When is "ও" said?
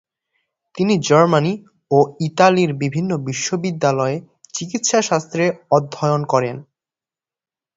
1.91-1.97